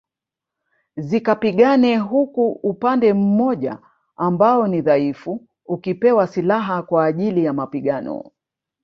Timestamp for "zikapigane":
0.97-1.97